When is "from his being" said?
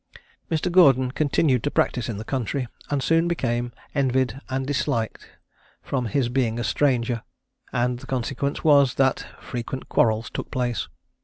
5.83-6.57